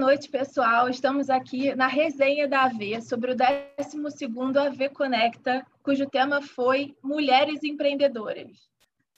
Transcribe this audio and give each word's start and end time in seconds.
noite, 0.00 0.30
pessoal. 0.30 0.88
Estamos 0.88 1.28
aqui 1.28 1.74
na 1.74 1.86
resenha 1.86 2.48
da 2.48 2.64
AV 2.64 3.02
sobre 3.02 3.32
o 3.32 3.36
12º 3.36 4.56
AV 4.56 4.88
Conecta, 4.94 5.64
cujo 5.82 6.08
tema 6.08 6.40
foi 6.40 6.96
Mulheres 7.02 7.62
Empreendedoras. 7.62 8.70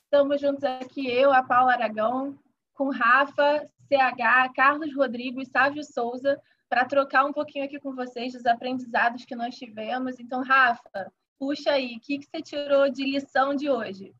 Estamos 0.02 0.40
juntos 0.40 0.64
aqui, 0.64 1.08
eu, 1.08 1.32
a 1.32 1.40
Paula 1.40 1.72
Aragão, 1.72 2.36
com 2.74 2.90
Rafa, 2.90 3.64
CH, 3.88 4.52
Carlos 4.56 4.92
Rodrigo 4.92 5.40
e 5.40 5.46
Sávio 5.46 5.84
Souza, 5.84 6.36
para 6.68 6.84
trocar 6.84 7.26
um 7.26 7.32
pouquinho 7.32 7.64
aqui 7.64 7.78
com 7.78 7.94
vocês 7.94 8.32
dos 8.32 8.44
aprendizados 8.44 9.24
que 9.24 9.36
nós 9.36 9.54
tivemos. 9.54 10.18
Então, 10.18 10.42
Rafa, 10.42 11.12
puxa 11.38 11.70
aí, 11.70 11.94
o 11.96 12.00
que, 12.00 12.18
que 12.18 12.26
você 12.26 12.42
tirou 12.42 12.90
de 12.90 13.04
lição 13.04 13.54
de 13.54 13.70
hoje? 13.70 14.12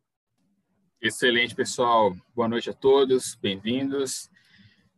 Excelente, 1.00 1.56
pessoal. 1.56 2.14
Boa 2.32 2.46
noite 2.46 2.70
a 2.70 2.72
todos, 2.72 3.34
bem-vindos. 3.34 4.30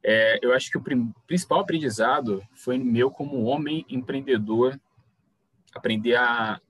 É, 0.05 0.39
eu 0.43 0.53
acho 0.53 0.71
que 0.71 0.77
o 0.77 0.83
principal 1.27 1.61
aprendizado 1.61 2.43
foi 2.53 2.77
meu 2.77 3.11
como 3.11 3.45
homem 3.45 3.87
empreendedor, 3.89 4.79
aprender 5.75 6.15
a 6.17 6.61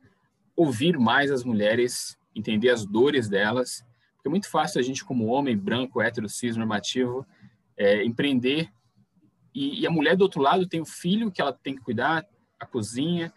ouvir 0.55 0.97
mais 0.97 1.33
as 1.33 1.43
mulheres, 1.43 2.17
entender 2.35 2.71
as 2.71 2.87
dores 2.87 3.29
delas, 3.29 3.85
porque 4.15 4.29
é 4.29 4.31
muito 4.31 4.49
fácil 4.49 4.81
a 4.81 4.83
gente, 4.85 5.05
como 5.05 5.27
homem 5.27 5.57
branco, 5.57 6.01
hétero, 6.01 6.29
cis, 6.29 6.57
normativo, 6.57 7.27
é, 7.77 8.05
empreender 8.05 8.71
e, 9.55 9.81
e, 9.81 9.87
a 9.87 9.91
mulher 9.91 10.17
do 10.17 10.23
outro 10.23 10.43
lado 10.43 10.67
tem 10.67 10.81
o 10.81 10.85
filho 10.85 11.31
que 11.31 11.41
ela 11.41 11.53
tem 11.53 11.77
que 11.77 11.81
cuidar, 11.81 12.27
a 12.59 12.67
cozinha, 12.67 13.33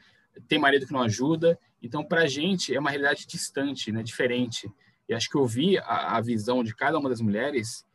tem 0.48 0.58
marido 0.58 0.88
que 0.88 0.94
não 0.94 1.02
ajuda, 1.02 1.59
então 1.82 2.04
para 2.04 2.23
a 2.23 2.28
gente 2.28 2.73
é 2.73 2.80
uma 2.80 2.89
realidade 2.89 3.28
distante, 3.28 3.92
né, 3.92 4.02
diferente. 4.02 4.70
E 5.08 5.14
acho 5.14 5.30
que 5.30 5.38
ouvir 5.38 5.78
a, 5.80 6.17
a 6.17 6.22
visão 6.22 6.64
de 6.64 6.76
cada 6.76 6.98
uma 6.98 7.09
das 7.09 7.22
mulheres 7.22 7.86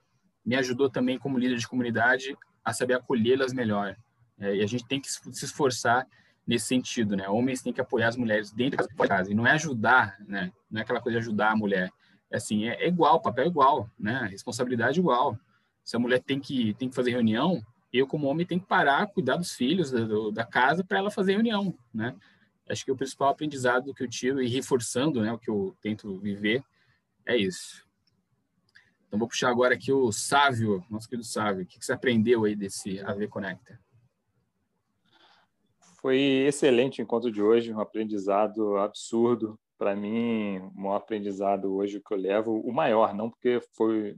me 0.45 0.57
ajudou 0.57 0.91
também, 0.91 1.19
como 1.19 1.39
líder 1.39 1.57
de 1.57 1.69
comunidade, 1.69 2.37
a 2.65 2.73
saber 2.73 2.95
acolhê-las 2.95 3.53
melhor. 3.53 3.97
É, 4.39 4.57
e 4.57 4.63
a 4.63 4.67
gente 4.67 4.87
tem 4.87 5.01
que 5.01 5.11
se 5.11 5.45
esforçar 5.45 6.07
nesse 6.47 6.67
sentido, 6.67 7.17
né? 7.17 7.29
Homens 7.29 7.63
têm 7.63 7.73
que 7.73 7.81
apoiar 7.81 8.09
as 8.09 8.17
mulheres 8.17 8.51
dentro 8.51 8.87
da 8.87 9.07
casa 9.07 9.31
e 9.31 9.35
não 9.35 9.47
é 9.47 9.53
ajudar, 9.53 10.17
né? 10.27 10.53
Não 10.71 10.81
é 10.81 10.83
aquela 10.83 11.01
coisa 11.01 11.19
de 11.19 11.25
ajudar 11.25 11.53
a 11.53 11.57
mulher. 11.57 11.91
É 12.31 12.37
assim, 12.37 12.69
é, 12.69 12.85
é 12.85 12.89
igual, 12.89 13.21
papel 13.21 13.45
é 13.45 13.49
igual, 13.49 13.89
né? 13.99 14.27
Responsabilidade 14.31 14.99
é 14.99 15.01
igual. 15.01 15.39
Se 15.85 15.97
a 15.97 15.99
mulher 15.99 16.21
tem 16.21 16.41
que 16.41 16.75
tem 16.75 16.89
que 16.89 16.95
fazer 16.95 17.11
reunião, 17.11 17.63
eu 17.93 18.07
como 18.07 18.27
homem 18.27 18.47
tenho 18.47 18.61
que 18.61 18.67
parar, 18.67 19.07
cuidar 19.07 19.37
dos 19.37 19.53
filhos 19.53 19.91
da, 19.91 20.01
da 20.33 20.45
casa 20.45 20.83
para 20.83 20.99
ela 20.99 21.11
fazer 21.11 21.35
reunião, 21.35 21.75
né? 21.93 22.15
Acho 22.69 22.85
que 22.85 22.93
o 22.93 22.97
principal 22.97 23.29
aprendizado 23.29 23.93
que 23.93 24.03
eu 24.03 24.09
tiro 24.09 24.43
e 24.43 24.49
reforçando, 24.49 25.21
né, 25.21 25.33
o 25.33 25.39
que 25.39 25.51
eu 25.51 25.77
tento 25.83 26.19
viver 26.19 26.65
é 27.27 27.37
isso. 27.37 27.87
Então, 29.13 29.19
vou 29.19 29.29
puxar 29.29 29.51
agora 29.51 29.75
aqui 29.75 29.93
o 29.93 30.11
Sávio, 30.11 30.83
nosso 30.89 31.07
querido 31.07 31.27
Sávio. 31.27 31.65
O 31.65 31.67
que 31.67 31.85
você 31.85 31.93
aprendeu 31.93 32.45
aí 32.45 32.57
desse 32.57 32.99
AV 33.01 33.29
Conecta? 33.29 33.79
Foi 36.01 36.17
excelente 36.47 36.99
o 36.99 37.05
encontro 37.05 37.31
de 37.31 37.43
hoje, 37.43 37.75
um 37.75 37.79
aprendizado 37.79 38.79
absurdo. 38.79 39.61
Para 39.77 39.95
mim, 39.95 40.61
um 40.75 40.95
aprendizado 40.95 41.75
hoje 41.75 42.01
que 42.01 42.15
eu 42.15 42.17
levo, 42.17 42.59
o 42.61 42.73
maior, 42.73 43.13
não 43.13 43.29
porque 43.29 43.61
foi 43.77 44.17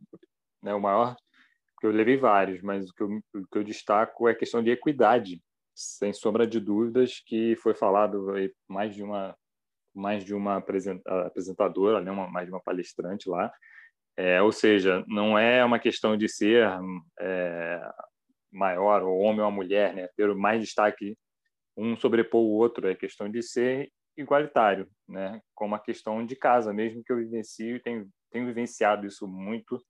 né, 0.62 0.72
o 0.72 0.80
maior, 0.80 1.16
porque 1.74 1.88
eu 1.88 1.90
levei 1.90 2.16
vários, 2.16 2.62
mas 2.62 2.88
o 2.88 2.94
que, 2.94 3.02
eu, 3.02 3.08
o 3.34 3.46
que 3.50 3.58
eu 3.58 3.64
destaco 3.64 4.28
é 4.28 4.30
a 4.30 4.36
questão 4.36 4.62
de 4.62 4.70
equidade, 4.70 5.42
sem 5.74 6.12
sombra 6.12 6.46
de 6.46 6.60
dúvidas, 6.60 7.20
que 7.26 7.56
foi 7.56 7.74
falado 7.74 8.28
mais 8.68 8.94
de 8.94 9.02
uma 9.02 9.36
mais 9.92 10.24
de 10.24 10.34
uma 10.34 10.56
apresentadora, 10.56 12.00
né, 12.00 12.12
uma, 12.12 12.28
mais 12.28 12.46
de 12.46 12.52
uma 12.52 12.60
palestrante 12.60 13.28
lá, 13.28 13.52
é, 14.16 14.40
ou 14.40 14.52
seja, 14.52 15.04
não 15.08 15.38
é 15.38 15.64
uma 15.64 15.78
questão 15.78 16.16
de 16.16 16.28
ser 16.28 16.68
é, 17.18 17.80
maior, 18.52 19.02
ou 19.02 19.18
homem 19.18 19.40
ou 19.40 19.50
mulher, 19.50 19.94
né? 19.94 20.08
ter 20.16 20.32
mais 20.34 20.60
destaque, 20.60 21.16
um 21.76 21.96
sobrepor 21.96 22.40
o 22.40 22.52
outro, 22.52 22.88
é 22.88 22.94
questão 22.94 23.28
de 23.28 23.42
ser 23.42 23.90
igualitário, 24.16 24.88
né? 25.08 25.40
como 25.54 25.74
a 25.74 25.80
questão 25.80 26.24
de 26.24 26.36
casa, 26.36 26.72
mesmo 26.72 27.02
que 27.02 27.12
eu 27.12 27.16
vivencio, 27.16 27.82
tenho, 27.82 28.08
tenho 28.30 28.46
vivenciado 28.46 29.06
isso 29.06 29.26
muito 29.26 29.82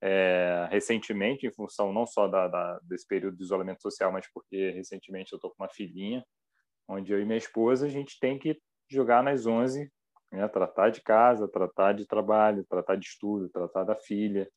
é, 0.00 0.68
recentemente, 0.70 1.46
em 1.46 1.52
função 1.52 1.92
não 1.92 2.06
só 2.06 2.28
da, 2.28 2.46
da, 2.46 2.78
desse 2.84 3.06
período 3.06 3.36
de 3.36 3.42
isolamento 3.42 3.82
social, 3.82 4.12
mas 4.12 4.26
porque 4.32 4.70
recentemente 4.70 5.32
eu 5.32 5.36
estou 5.36 5.50
com 5.50 5.62
uma 5.62 5.68
filhinha, 5.68 6.24
onde 6.88 7.12
eu 7.12 7.20
e 7.20 7.24
minha 7.24 7.38
esposa, 7.38 7.86
a 7.86 7.88
gente 7.88 8.16
tem 8.20 8.38
que 8.38 8.56
jogar 8.88 9.24
nas 9.24 9.46
11 9.46 9.90
né? 10.32 10.46
tratar 10.48 10.90
de 10.90 11.00
casa, 11.00 11.48
tratar 11.48 11.92
de 11.92 12.06
trabalho, 12.06 12.66
tratar 12.68 12.96
de 12.96 13.06
estudo, 13.06 13.48
tratar 13.48 13.84
da 13.84 13.94
filha, 13.96 14.48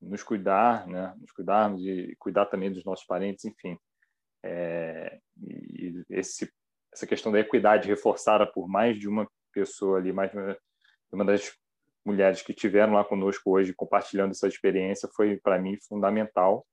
nos 0.00 0.22
cuidar, 0.22 0.86
né? 0.86 1.14
nos 1.20 1.30
cuidarmos 1.32 1.82
e 1.82 2.14
cuidar 2.18 2.46
também 2.46 2.72
dos 2.72 2.84
nossos 2.84 3.06
parentes, 3.06 3.44
enfim. 3.44 3.78
É, 4.42 5.20
e 5.42 6.02
esse, 6.08 6.50
essa 6.92 7.06
questão 7.06 7.30
da 7.30 7.40
equidade 7.40 7.88
reforçada 7.88 8.46
por 8.46 8.66
mais 8.66 8.98
de 8.98 9.08
uma 9.08 9.28
pessoa 9.52 9.98
ali, 9.98 10.12
mais 10.12 10.32
uma, 10.32 10.56
uma 11.12 11.24
das 11.24 11.52
mulheres 12.04 12.42
que 12.42 12.54
tiveram 12.54 12.94
lá 12.94 13.04
conosco 13.04 13.50
hoje 13.50 13.74
compartilhando 13.74 14.30
essa 14.30 14.48
experiência 14.48 15.08
foi 15.14 15.36
para 15.36 15.58
mim 15.58 15.76
fundamental 15.86 16.66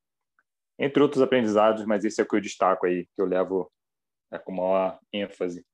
entre 0.80 1.02
outros 1.04 1.22
aprendizados 1.22 1.86
mas 1.86 2.06
esse 2.06 2.22
é 2.22 2.24
o 2.24 2.28
que 2.28 2.36
eu 2.36 2.42
destaco 2.42 2.86
aí 2.86 3.06
que 3.06 3.22
eu 3.22 3.26
levo 3.26 3.72
é, 4.32 4.40
com 4.40 4.54
maior 4.54 5.00
ênfase 5.12 5.66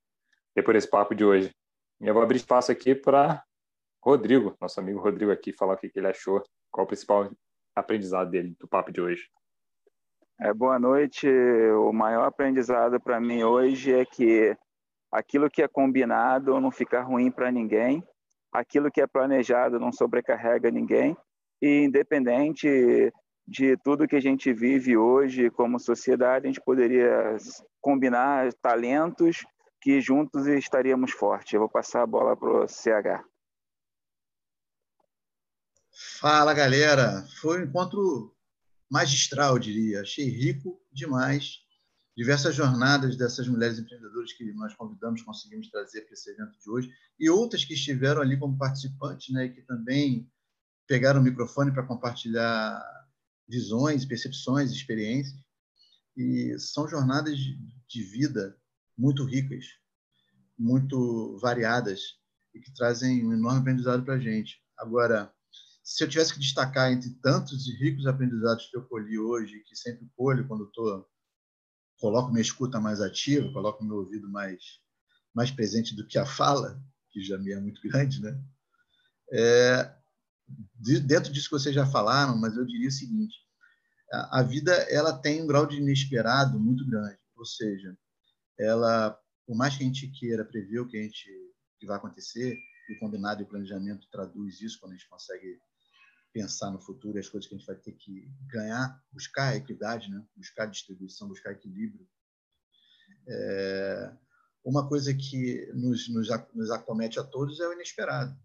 depois 0.56 0.74
desse 0.76 0.90
papo 0.90 1.14
de 1.14 1.24
hoje 1.24 1.54
e 2.04 2.06
eu 2.06 2.12
vou 2.12 2.22
abrir 2.22 2.36
espaço 2.36 2.70
aqui 2.70 2.94
para 2.94 3.42
Rodrigo, 4.02 4.54
nosso 4.60 4.78
amigo 4.78 5.00
Rodrigo 5.00 5.32
aqui, 5.32 5.54
falar 5.54 5.72
o 5.72 5.76
que, 5.78 5.90
ele 5.94 6.06
achou, 6.06 6.42
qual 6.70 6.84
o 6.84 6.86
principal 6.86 7.30
aprendizado 7.74 8.28
dele 8.28 8.54
do 8.60 8.68
papo 8.68 8.92
de 8.92 9.00
hoje. 9.00 9.26
É, 10.38 10.52
boa 10.52 10.78
noite. 10.78 11.26
O 11.26 11.94
maior 11.94 12.26
aprendizado 12.26 13.00
para 13.00 13.18
mim 13.18 13.42
hoje 13.42 13.94
é 13.94 14.04
que 14.04 14.54
aquilo 15.10 15.48
que 15.48 15.62
é 15.62 15.68
combinado 15.68 16.60
não 16.60 16.70
fica 16.70 17.00
ruim 17.00 17.30
para 17.30 17.50
ninguém, 17.50 18.06
aquilo 18.52 18.90
que 18.90 19.00
é 19.00 19.06
planejado 19.06 19.80
não 19.80 19.90
sobrecarrega 19.90 20.70
ninguém, 20.70 21.16
e 21.62 21.84
independente 21.84 23.10
de 23.48 23.78
tudo 23.78 24.06
que 24.06 24.16
a 24.16 24.20
gente 24.20 24.52
vive 24.52 24.94
hoje 24.94 25.48
como 25.48 25.80
sociedade, 25.80 26.44
a 26.44 26.48
gente 26.48 26.60
poderia 26.60 27.34
combinar 27.80 28.52
talentos 28.60 29.46
que 29.84 30.00
juntos 30.00 30.46
estaríamos 30.46 31.12
fortes. 31.12 31.52
Eu 31.52 31.60
vou 31.60 31.68
passar 31.68 32.02
a 32.02 32.06
bola 32.06 32.34
para 32.34 32.64
o 32.64 32.66
CH. 32.66 33.22
Fala, 36.18 36.54
galera. 36.54 37.28
Foi 37.42 37.60
um 37.60 37.64
encontro 37.64 38.34
magistral, 38.90 39.58
diria. 39.58 40.00
Achei 40.00 40.24
rico 40.24 40.80
demais. 40.90 41.58
Diversas 42.16 42.54
jornadas 42.54 43.14
dessas 43.18 43.46
mulheres 43.46 43.78
empreendedoras 43.78 44.32
que 44.32 44.50
nós 44.54 44.74
convidamos, 44.74 45.20
conseguimos 45.20 45.68
trazer 45.70 46.00
para 46.00 46.14
esse 46.14 46.30
evento 46.30 46.58
de 46.58 46.70
hoje, 46.70 46.90
e 47.20 47.28
outras 47.28 47.62
que 47.62 47.74
estiveram 47.74 48.22
ali 48.22 48.38
como 48.38 48.56
participantes, 48.56 49.34
né, 49.34 49.48
que 49.48 49.60
também 49.62 50.30
pegaram 50.86 51.20
o 51.20 51.22
microfone 51.22 51.72
para 51.72 51.86
compartilhar 51.86 52.82
visões, 53.46 54.06
percepções, 54.06 54.70
experiências. 54.70 55.38
E 56.16 56.58
são 56.58 56.88
jornadas 56.88 57.36
de 57.36 58.02
vida 58.02 58.58
muito 58.96 59.24
ricas, 59.24 59.64
muito 60.58 61.38
variadas 61.38 62.00
e 62.54 62.60
que 62.60 62.72
trazem 62.72 63.26
um 63.26 63.32
enorme 63.32 63.60
aprendizado 63.60 64.04
para 64.04 64.14
a 64.14 64.20
gente. 64.20 64.62
Agora, 64.78 65.32
se 65.82 66.02
eu 66.02 66.08
tivesse 66.08 66.32
que 66.32 66.40
destacar 66.40 66.92
entre 66.92 67.10
tantos 67.20 67.66
e 67.66 67.76
ricos 67.76 68.06
aprendizados 68.06 68.66
que 68.70 68.76
eu 68.76 68.84
colhi 68.86 69.18
hoje, 69.18 69.62
que 69.66 69.76
sempre 69.76 70.08
colho 70.16 70.46
quando 70.46 70.64
estou 70.64 71.06
coloco 71.98 72.30
minha 72.30 72.42
escuta 72.42 72.80
mais 72.80 73.00
ativa, 73.00 73.52
coloco 73.52 73.84
meu 73.84 73.96
ouvido 73.96 74.28
mais 74.30 74.62
mais 75.34 75.50
presente 75.50 75.96
do 75.96 76.06
que 76.06 76.16
a 76.16 76.24
fala, 76.24 76.80
que 77.10 77.20
já 77.20 77.36
me 77.36 77.52
é 77.52 77.60
muito 77.60 77.80
grande, 77.88 78.22
né? 78.22 78.40
É, 79.32 79.94
dentro 81.04 81.32
disso 81.32 81.48
que 81.48 81.58
vocês 81.58 81.74
já 81.74 81.86
falaram, 81.86 82.36
mas 82.38 82.56
eu 82.56 82.64
diria 82.64 82.88
o 82.88 82.92
seguinte: 82.92 83.36
a, 84.12 84.40
a 84.40 84.42
vida 84.42 84.72
ela 84.90 85.18
tem 85.18 85.42
um 85.42 85.46
grau 85.46 85.66
de 85.66 85.76
inesperado 85.76 86.58
muito 86.58 86.86
grande, 86.86 87.18
ou 87.36 87.44
seja, 87.44 87.96
ela, 88.58 89.18
por 89.46 89.56
mais 89.56 89.76
que 89.76 89.82
a 89.82 89.86
gente 89.86 90.08
queira 90.08 90.44
prever 90.44 90.80
o 90.80 90.86
que 90.86 90.98
a 90.98 91.02
gente 91.02 91.30
que 91.78 91.86
vai 91.86 91.96
acontecer, 91.96 92.56
e 92.88 92.94
o 92.94 92.98
combinado 92.98 93.42
e 93.42 93.44
o 93.44 93.48
planejamento 93.48 94.08
traduz 94.10 94.60
isso 94.60 94.78
quando 94.78 94.92
a 94.92 94.96
gente 94.96 95.08
consegue 95.08 95.58
pensar 96.32 96.70
no 96.70 96.80
futuro 96.80 97.18
as 97.18 97.28
coisas 97.28 97.48
que 97.48 97.54
a 97.54 97.58
gente 97.58 97.66
vai 97.66 97.76
ter 97.76 97.92
que 97.92 98.28
ganhar, 98.48 99.00
buscar 99.12 99.50
a 99.50 99.56
equidade, 99.56 100.10
né? 100.10 100.22
buscar 100.36 100.66
distribuição, 100.66 101.28
buscar 101.28 101.52
equilíbrio. 101.52 102.06
É... 103.28 104.12
Uma 104.64 104.88
coisa 104.88 105.14
que 105.14 105.70
nos, 105.74 106.08
nos, 106.08 106.28
nos 106.54 106.70
acomete 106.70 107.20
a 107.20 107.24
todos 107.24 107.60
é 107.60 107.68
o 107.68 107.72
inesperado. 107.74 108.36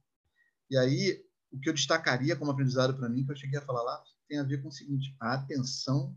E 0.69 0.77
aí, 0.77 1.25
o 1.51 1.59
que 1.59 1.69
eu 1.69 1.73
destacaria 1.73 2.35
como 2.35 2.51
aprendizado 2.51 2.95
para 2.95 3.09
mim, 3.09 3.25
que 3.25 3.31
eu 3.31 3.37
cheguei 3.37 3.57
a 3.57 3.65
falar 3.65 3.81
lá, 3.81 4.03
tem 4.27 4.37
a 4.37 4.43
ver 4.43 4.61
com 4.61 4.67
o 4.67 4.71
seguinte: 4.71 5.15
a 5.19 5.33
atenção 5.33 6.15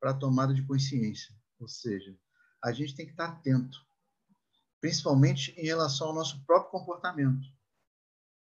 para 0.00 0.10
a 0.10 0.14
tomada 0.14 0.52
de 0.52 0.66
consciência. 0.66 1.34
Ou 1.60 1.68
seja, 1.68 2.18
a 2.64 2.72
gente 2.72 2.94
tem 2.94 3.04
que 3.04 3.12
estar 3.12 3.26
atento, 3.26 3.78
principalmente 4.80 5.52
em 5.58 5.66
relação 5.66 6.08
ao 6.08 6.14
nosso 6.14 6.42
próprio 6.46 6.70
comportamento, 6.70 7.46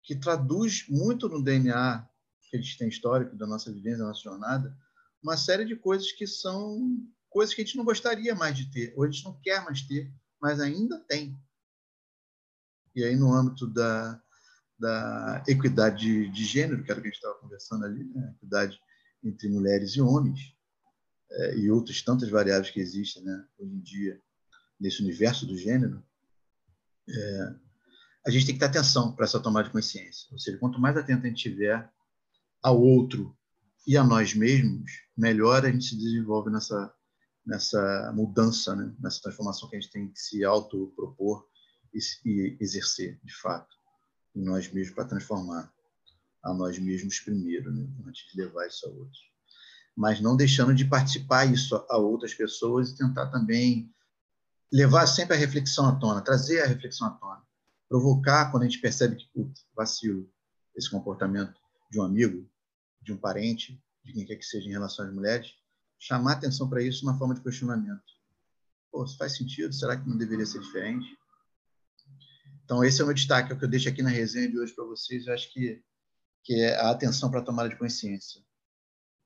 que 0.02 0.16
traduz 0.16 0.84
muito 0.88 1.28
no 1.28 1.42
DNA 1.42 2.08
que 2.50 2.56
a 2.56 2.60
gente 2.60 2.76
tem 2.76 2.88
histórico 2.88 3.36
da 3.36 3.46
nossa 3.46 3.72
vivência, 3.72 3.98
da 3.98 4.08
nossa 4.08 4.22
jornada, 4.22 4.76
uma 5.22 5.36
série 5.36 5.64
de 5.64 5.76
coisas 5.76 6.10
que 6.10 6.26
são 6.26 6.98
coisas 7.28 7.54
que 7.54 7.62
a 7.62 7.64
gente 7.64 7.76
não 7.76 7.84
gostaria 7.84 8.34
mais 8.34 8.56
de 8.56 8.68
ter, 8.72 8.92
ou 8.96 9.04
a 9.04 9.10
gente 9.10 9.24
não 9.24 9.40
quer 9.40 9.64
mais 9.64 9.82
ter, 9.82 10.12
mas 10.40 10.58
ainda 10.58 10.98
tem. 10.98 11.38
E 12.96 13.04
aí, 13.04 13.14
no 13.14 13.32
âmbito 13.32 13.68
da, 13.68 14.20
da 14.76 15.44
equidade 15.46 15.98
de, 16.00 16.28
de 16.30 16.44
gênero, 16.44 16.82
que 16.82 16.90
era 16.90 16.98
o 16.98 17.02
que 17.02 17.08
a 17.08 17.10
gente 17.12 17.20
estava 17.20 17.38
conversando 17.38 17.84
ali, 17.84 18.02
né? 18.12 18.34
equidade 18.36 18.80
entre 19.22 19.48
mulheres 19.48 19.92
e 19.92 20.00
homens, 20.00 20.56
é, 21.30 21.58
e 21.58 21.70
outras 21.70 22.02
tantas 22.02 22.28
variáveis 22.28 22.70
que 22.70 22.80
existem 22.80 23.22
né? 23.22 23.44
hoje 23.58 23.72
em 23.72 23.80
dia 23.80 24.20
nesse 24.80 25.02
universo 25.02 25.46
do 25.46 25.56
gênero, 25.56 26.02
é, 27.08 27.54
a 28.26 28.30
gente 28.30 28.46
tem 28.46 28.54
que 28.54 28.60
ter 28.60 28.66
atenção 28.66 29.14
para 29.14 29.24
essa 29.24 29.40
tomada 29.40 29.66
de 29.66 29.72
consciência. 29.72 30.28
Ou 30.32 30.38
seja, 30.38 30.58
quanto 30.58 30.80
mais 30.80 30.96
atento 30.96 31.24
a 31.24 31.28
gente 31.28 31.42
tiver 31.42 31.90
ao 32.62 32.80
outro 32.80 33.36
e 33.86 33.96
a 33.96 34.04
nós 34.04 34.34
mesmos, 34.34 34.90
melhor 35.16 35.64
a 35.64 35.70
gente 35.70 35.84
se 35.84 35.96
desenvolve 35.96 36.50
nessa, 36.50 36.92
nessa 37.46 38.12
mudança, 38.14 38.74
né? 38.74 38.94
nessa 38.98 39.22
transformação 39.22 39.68
que 39.68 39.76
a 39.76 39.80
gente 39.80 39.92
tem 39.92 40.10
que 40.10 40.20
se 40.20 40.44
autopropor 40.44 41.46
e, 41.92 41.98
e 42.24 42.56
exercer, 42.60 43.18
de 43.22 43.34
fato, 43.34 43.74
em 44.34 44.44
nós 44.44 44.70
mesmos 44.72 44.94
para 44.94 45.06
transformar 45.06 45.72
a 46.42 46.54
nós 46.54 46.78
mesmos 46.78 47.20
primeiro, 47.20 47.72
né? 47.72 47.86
antes 48.06 48.30
de 48.30 48.40
levar 48.40 48.66
isso 48.66 48.86
a 48.86 48.90
outros. 48.90 49.29
Mas 49.96 50.20
não 50.20 50.37
deixando 50.37 50.75
de 50.75 50.84
participar 50.84 51.44
isso 51.46 51.75
a 51.88 51.96
outras 51.96 52.34
pessoas 52.34 52.90
e 52.90 52.96
tentar 52.96 53.26
também 53.28 53.92
levar 54.72 55.06
sempre 55.06 55.37
a 55.37 55.38
reflexão 55.38 55.87
à 55.88 55.96
tona, 55.96 56.20
trazer 56.20 56.62
a 56.62 56.66
reflexão 56.66 57.08
à 57.08 57.10
tona, 57.10 57.42
provocar 57.88 58.50
quando 58.50 58.62
a 58.62 58.66
gente 58.66 58.81
percebe 58.81 59.16
que, 59.16 59.28
putz, 59.34 59.66
vacilo, 59.75 60.31
esse 60.76 60.88
comportamento 60.88 61.60
de 61.90 61.98
um 61.98 62.04
amigo, 62.04 62.48
de 63.02 63.12
um 63.12 63.16
parente, 63.16 63.82
de 64.04 64.12
quem 64.12 64.25
quer 64.25 64.37
que 64.37 64.44
seja 64.44 64.69
em 64.69 64.72
relação 64.72 65.04
às 65.04 65.12
mulheres, 65.12 65.52
chamar 65.98 66.32
atenção 66.32 66.69
para 66.69 66.82
isso 66.82 67.04
na 67.04 67.16
forma 67.19 67.34
de 67.34 67.42
questionamento. 67.42 68.02
Pô, 68.90 69.04
isso 69.04 69.19
faz 69.19 69.37
sentido? 69.37 69.72
Será 69.72 69.96
que 69.96 70.08
não 70.08 70.16
deveria 70.16 70.46
ser 70.46 70.60
diferente? 70.60 71.19
Então, 72.64 72.84
esse 72.84 73.00
é 73.00 73.04
o 73.04 73.06
meu 73.06 73.14
destaque, 73.14 73.52
é 73.52 73.54
o 73.54 73.58
que 73.58 73.64
eu 73.64 73.69
deixo 73.69 73.88
aqui 73.88 74.02
na 74.02 74.10
resenha 74.10 74.48
de 74.48 74.58
hoje 74.58 74.72
para 74.72 74.84
vocês. 74.84 75.26
Eu 75.26 75.34
acho 75.34 75.52
que, 75.52 75.82
que 76.44 76.54
é 76.54 76.76
a 76.76 76.90
atenção 76.90 77.31
para 77.31 77.40
a 77.40 77.44
tomada 77.44 77.69
de 77.69 77.76
consciência, 77.76 78.40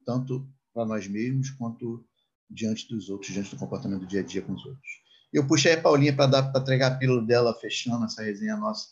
tanto 0.05 0.49
para 0.73 0.85
nós 0.85 1.07
mesmos 1.07 1.51
quanto 1.51 2.05
diante 2.51 2.89
dos 2.89 3.09
outros, 3.09 3.33
diante 3.33 3.51
do 3.51 3.59
comportamento 3.59 4.01
do 4.01 4.07
dia 4.07 4.21
a 4.21 4.25
dia 4.25 4.43
com 4.43 4.53
os 4.53 4.65
outros. 4.65 5.05
Eu 5.33 5.47
puxei 5.47 5.73
a 5.73 5.81
Paulinha 5.81 6.15
para 6.15 6.27
dar 6.27 6.53
para 6.53 6.61
entregar 6.61 6.93
a 6.93 6.97
pílula 6.97 7.23
dela, 7.23 7.55
fechando 7.55 8.05
essa 8.05 8.23
resenha 8.23 8.57
nossa 8.57 8.89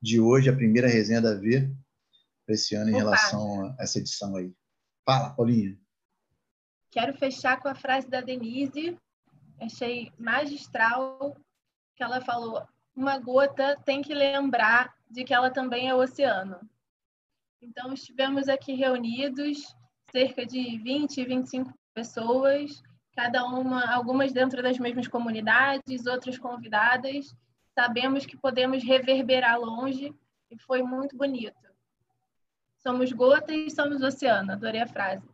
de 0.00 0.20
hoje, 0.20 0.48
a 0.48 0.54
primeira 0.56 0.88
resenha 0.88 1.20
da 1.20 1.34
V 1.34 1.72
para 2.44 2.54
esse 2.54 2.74
ano 2.74 2.90
em 2.90 2.94
Opa. 2.94 3.00
relação 3.00 3.74
a 3.78 3.82
essa 3.82 3.98
edição 3.98 4.36
aí. 4.36 4.52
Fala, 5.04 5.30
Paulinha. 5.30 5.78
Quero 6.90 7.16
fechar 7.16 7.60
com 7.60 7.68
a 7.68 7.74
frase 7.74 8.08
da 8.08 8.20
Denise, 8.20 8.96
achei 9.60 10.10
magistral, 10.18 11.36
que 11.96 12.02
ela 12.02 12.20
falou: 12.20 12.66
uma 12.94 13.18
gota 13.18 13.76
tem 13.84 14.02
que 14.02 14.14
lembrar 14.14 14.94
de 15.10 15.24
que 15.24 15.34
ela 15.34 15.50
também 15.50 15.88
é 15.88 15.94
o 15.94 15.98
oceano. 15.98 16.58
Então, 17.60 17.92
estivemos 17.92 18.48
aqui 18.48 18.72
reunidos, 18.72 19.74
cerca 20.10 20.44
de 20.44 20.78
20, 20.78 21.24
25 21.24 21.72
pessoas, 21.94 22.82
cada 23.14 23.44
uma, 23.44 23.92
algumas 23.92 24.32
dentro 24.32 24.62
das 24.62 24.78
mesmas 24.78 25.08
comunidades, 25.08 26.06
outras 26.06 26.38
convidadas. 26.38 27.34
Sabemos 27.74 28.24
que 28.26 28.36
podemos 28.36 28.82
reverberar 28.82 29.58
longe 29.58 30.14
e 30.50 30.58
foi 30.58 30.82
muito 30.82 31.16
bonito. 31.16 31.56
Somos 32.78 33.12
gota 33.12 33.52
e 33.52 33.70
somos 33.70 34.02
oceano. 34.02 34.52
Adorei 34.52 34.80
a 34.80 34.86
frase. 34.86 35.28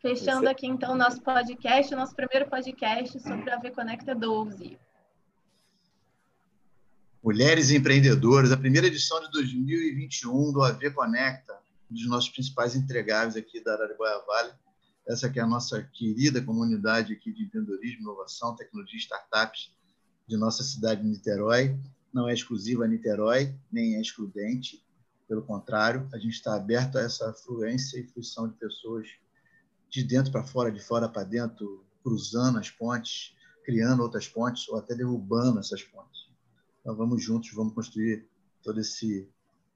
Fechando 0.00 0.42
Você... 0.42 0.48
aqui, 0.48 0.66
então, 0.66 0.94
nosso 0.94 1.20
podcast, 1.20 1.92
nosso 1.94 2.14
primeiro 2.14 2.48
podcast 2.48 3.18
sobre 3.20 3.50
a 3.50 3.58
V 3.58 3.72
Conecta 3.72 4.14
12. 4.14 4.78
Mulheres 7.22 7.72
Empreendedoras, 7.72 8.52
a 8.52 8.56
primeira 8.56 8.86
edição 8.86 9.20
de 9.20 9.30
2021 9.32 10.52
do 10.52 10.62
AV 10.62 10.92
Conecta, 10.92 11.57
um 11.90 11.94
dos 11.94 12.06
nossos 12.06 12.30
principais 12.30 12.74
entregáveis 12.74 13.36
aqui 13.36 13.62
da 13.62 13.74
Araraguaia 13.74 14.22
Vale. 14.26 14.52
Essa 15.06 15.30
que 15.30 15.38
é 15.38 15.42
a 15.42 15.46
nossa 15.46 15.82
querida 15.82 16.42
comunidade 16.42 17.14
aqui 17.14 17.32
de 17.32 17.44
empreendedorismo, 17.44 18.02
inovação, 18.02 18.54
tecnologia 18.54 18.98
startups 18.98 19.72
de 20.26 20.36
nossa 20.36 20.62
cidade 20.62 21.02
de 21.02 21.08
Niterói. 21.08 21.78
Não 22.12 22.28
é 22.28 22.34
exclusiva 22.34 22.84
a 22.84 22.88
Niterói, 22.88 23.54
nem 23.72 23.96
é 23.96 24.00
excludente. 24.00 24.84
Pelo 25.26 25.42
contrário, 25.42 26.08
a 26.12 26.18
gente 26.18 26.34
está 26.34 26.54
aberto 26.54 26.98
a 26.98 27.02
essa 27.02 27.32
fluência 27.32 27.98
e 27.98 28.06
fruição 28.06 28.48
de 28.48 28.54
pessoas 28.56 29.08
de 29.90 30.04
dentro 30.04 30.30
para 30.30 30.44
fora, 30.44 30.70
de 30.70 30.80
fora 30.80 31.08
para 31.08 31.24
dentro, 31.24 31.86
cruzando 32.02 32.58
as 32.58 32.70
pontes, 32.70 33.34
criando 33.64 34.02
outras 34.02 34.28
pontes 34.28 34.68
ou 34.68 34.78
até 34.78 34.94
derrubando 34.94 35.58
essas 35.58 35.82
pontes. 35.82 36.28
Então 36.80 36.94
vamos 36.94 37.22
juntos, 37.22 37.50
vamos 37.52 37.74
construir 37.74 38.26
todo 38.62 38.80
esse 38.80 39.28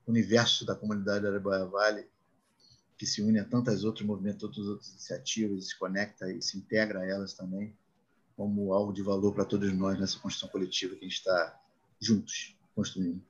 universo 0.06 0.64
da 0.64 0.74
comunidade 0.74 1.26
Araguaia 1.26 1.64
Vale 1.66 2.08
que 2.96 3.06
se 3.06 3.20
une 3.20 3.40
a 3.40 3.44
tantas 3.44 3.82
outros 3.82 4.06
movimentos, 4.06 4.42
tantas 4.42 4.68
outras 4.68 4.90
iniciativas, 4.90 5.68
se 5.68 5.78
conecta 5.78 6.30
e 6.30 6.40
se 6.40 6.56
integra 6.56 7.00
a 7.00 7.06
elas 7.06 7.34
também 7.34 7.74
como 8.36 8.72
algo 8.72 8.92
de 8.92 9.02
valor 9.02 9.34
para 9.34 9.44
todos 9.44 9.72
nós 9.72 9.98
nessa 9.98 10.18
construção 10.18 10.48
coletiva 10.48 10.94
que 10.94 11.04
a 11.04 11.08
gente 11.08 11.18
está 11.18 11.60
juntos 12.00 12.56
construindo. 12.74 13.22